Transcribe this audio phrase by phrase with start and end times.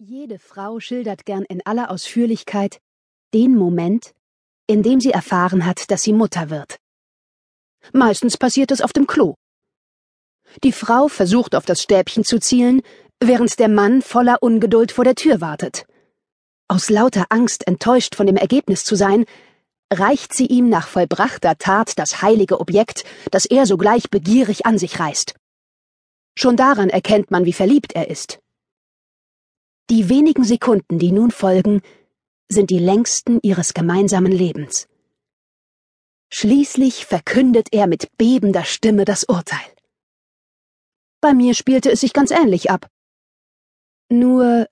[0.00, 2.80] Jede Frau schildert gern in aller Ausführlichkeit
[3.34, 4.14] den Moment,
[4.68, 6.78] in dem sie erfahren hat, dass sie Mutter wird.
[7.92, 9.34] Meistens passiert es auf dem Klo.
[10.62, 12.82] Die Frau versucht auf das Stäbchen zu zielen,
[13.18, 15.84] während der Mann voller Ungeduld vor der Tür wartet.
[16.68, 19.24] Aus lauter Angst, enttäuscht von dem Ergebnis zu sein,
[19.92, 23.02] reicht sie ihm nach vollbrachter Tat das heilige Objekt,
[23.32, 25.34] das er sogleich begierig an sich reißt.
[26.38, 28.38] Schon daran erkennt man, wie verliebt er ist.
[29.90, 31.80] Die wenigen Sekunden, die nun folgen,
[32.50, 34.86] sind die längsten ihres gemeinsamen Lebens.
[36.30, 39.66] Schließlich verkündet er mit bebender Stimme das Urteil.
[41.22, 42.90] Bei mir spielte es sich ganz ähnlich ab.
[44.10, 44.68] Nur,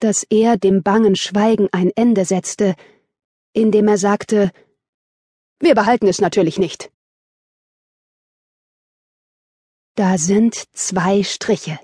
[0.00, 2.74] dass er dem bangen Schweigen ein Ende setzte,
[3.52, 4.52] indem er sagte,
[5.58, 6.90] wir behalten es natürlich nicht.
[9.96, 11.78] Da sind zwei Striche.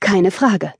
[0.00, 0.74] Keine Frage.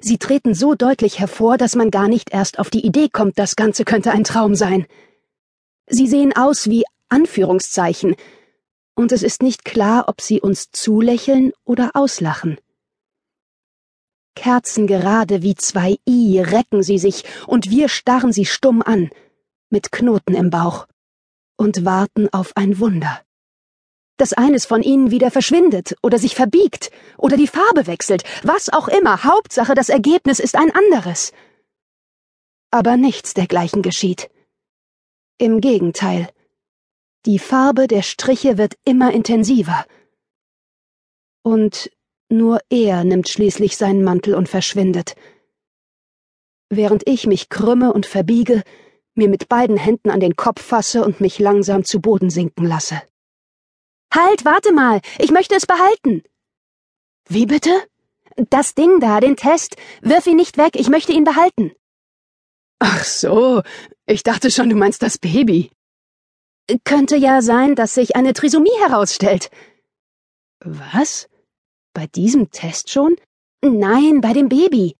[0.00, 3.56] Sie treten so deutlich hervor, dass man gar nicht erst auf die Idee kommt, das
[3.56, 4.86] Ganze könnte ein Traum sein.
[5.88, 8.14] Sie sehen aus wie Anführungszeichen,
[8.94, 12.58] und es ist nicht klar, ob sie uns zulächeln oder auslachen.
[14.34, 19.10] Kerzengerade wie zwei I recken sie sich, und wir starren sie stumm an,
[19.70, 20.86] mit Knoten im Bauch,
[21.56, 23.20] und warten auf ein Wunder
[24.18, 28.88] dass eines von ihnen wieder verschwindet oder sich verbiegt oder die Farbe wechselt, was auch
[28.88, 31.32] immer, Hauptsache das Ergebnis ist ein anderes.
[32.70, 34.28] Aber nichts dergleichen geschieht.
[35.38, 36.28] Im Gegenteil.
[37.24, 39.86] Die Farbe der Striche wird immer intensiver.
[41.42, 41.90] Und
[42.28, 45.14] nur er nimmt schließlich seinen Mantel und verschwindet.
[46.68, 48.62] Während ich mich krümme und verbiege,
[49.14, 53.00] mir mit beiden Händen an den Kopf fasse und mich langsam zu Boden sinken lasse.
[54.14, 56.22] Halt, warte mal, ich möchte es behalten.
[57.28, 57.70] Wie bitte?
[58.36, 59.76] Das Ding da, den Test.
[60.00, 61.72] Wirf ihn nicht weg, ich möchte ihn behalten.
[62.78, 63.62] Ach so,
[64.06, 65.70] ich dachte schon, du meinst das Baby.
[66.84, 69.50] Könnte ja sein, dass sich eine Trisomie herausstellt.
[70.60, 71.28] Was?
[71.92, 73.16] Bei diesem Test schon?
[73.62, 74.96] Nein, bei dem Baby.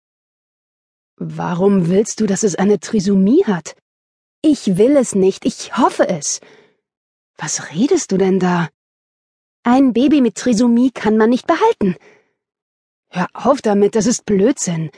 [1.17, 3.77] Warum willst du, dass es eine Trisomie hat?
[4.43, 6.41] Ich will es nicht, ich hoffe es.
[7.37, 8.69] Was redest du denn da?
[9.71, 11.95] Ein Baby mit Trisomie kann man nicht behalten.
[13.11, 14.91] Hör auf damit, das ist Blödsinn.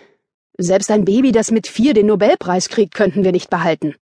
[0.59, 3.97] Selbst ein Baby, das mit vier den Nobelpreis kriegt, könnten wir nicht behalten.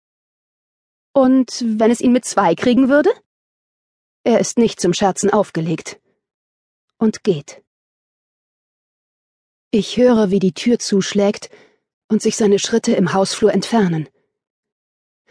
[1.12, 3.10] Und wenn es ihn mit zwei kriegen würde?
[4.22, 6.00] Er ist nicht zum Scherzen aufgelegt.
[6.96, 7.62] Und geht.
[9.70, 11.50] Ich höre, wie die Tür zuschlägt
[12.08, 14.08] und sich seine Schritte im Hausflur entfernen.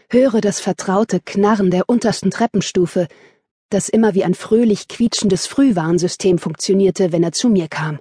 [0.08, 3.08] Höre das vertraute Knarren der untersten Treppenstufe,
[3.74, 7.98] das immer wie ein fröhlich quietschendes Frühwarnsystem funktionierte, wenn er zu mir kam.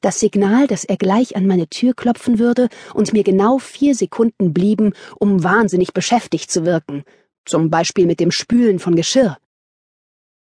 [0.00, 4.52] Das Signal, dass er gleich an meine Tür klopfen würde und mir genau vier Sekunden
[4.52, 7.04] blieben, um wahnsinnig beschäftigt zu wirken,
[7.44, 9.38] zum Beispiel mit dem Spülen von Geschirr.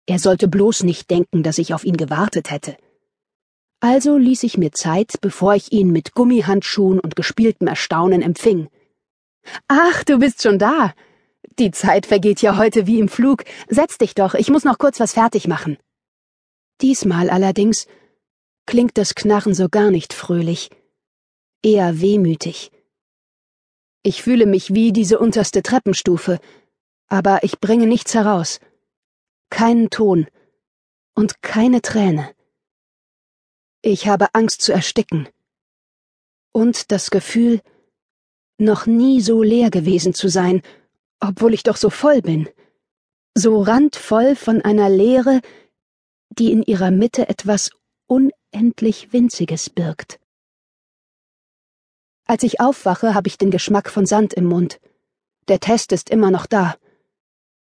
[0.08, 2.78] Er sollte bloß nicht denken, dass ich auf ihn gewartet hätte.
[3.82, 8.70] Also ließ ich mir Zeit, bevor ich ihn mit Gummihandschuhen und gespieltem Erstaunen empfing.
[9.68, 10.94] Ach, du bist schon da.
[11.62, 13.44] Die Zeit vergeht ja heute wie im Flug.
[13.68, 15.78] Setz dich doch, ich muss noch kurz was fertig machen.
[16.82, 17.86] Diesmal allerdings
[18.66, 20.72] klingt das Knarren so gar nicht fröhlich,
[21.62, 22.72] eher wehmütig.
[24.02, 26.40] Ich fühle mich wie diese unterste Treppenstufe,
[27.10, 28.60] aber ich bringe nichts heraus.
[29.52, 30.26] Keinen Ton
[31.14, 32.34] und keine Träne.
[33.84, 35.30] Ich habe Angst zu ersticken.
[36.54, 37.62] Und das Gefühl,
[38.58, 40.64] noch nie so leer gewesen zu sein
[41.22, 42.50] obwohl ich doch so voll bin,
[43.34, 45.40] so randvoll von einer Leere,
[46.30, 47.72] die in ihrer Mitte etwas
[48.08, 50.20] unendlich Winziges birgt.
[52.26, 54.80] Als ich aufwache, habe ich den Geschmack von Sand im Mund.
[55.48, 56.76] Der Test ist immer noch da.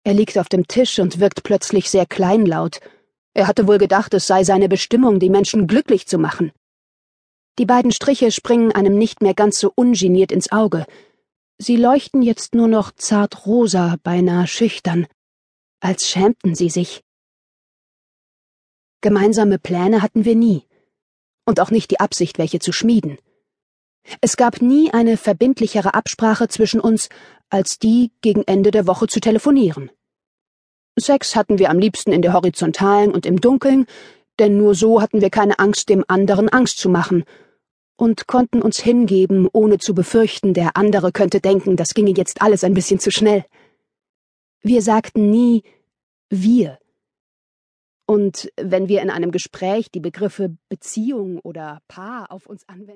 [0.04, 2.80] Er liegt auf dem Tisch und wirkt plötzlich sehr kleinlaut.
[3.34, 6.52] Er hatte wohl gedacht, es sei seine Bestimmung, die Menschen glücklich zu machen.
[7.58, 10.86] Die beiden Striche springen einem nicht mehr ganz so ungeniert ins Auge,
[11.58, 15.06] Sie leuchten jetzt nur noch zart rosa, beinahe schüchtern,
[15.80, 17.02] als schämten sie sich.
[19.00, 20.64] Gemeinsame Pläne hatten wir nie,
[21.46, 23.18] und auch nicht die Absicht, welche zu schmieden.
[24.20, 27.08] Es gab nie eine verbindlichere Absprache zwischen uns,
[27.48, 29.90] als die, gegen Ende der Woche zu telefonieren.
[30.98, 33.86] Sex hatten wir am liebsten in der Horizontalen und im Dunkeln,
[34.38, 37.24] denn nur so hatten wir keine Angst, dem anderen Angst zu machen
[37.96, 42.62] und konnten uns hingeben, ohne zu befürchten, der andere könnte denken, das ginge jetzt alles
[42.64, 43.44] ein bisschen zu schnell.
[44.62, 45.62] Wir sagten nie
[46.28, 46.78] wir.
[48.06, 52.94] Und wenn wir in einem Gespräch die Begriffe Beziehung oder Paar auf uns anwenden,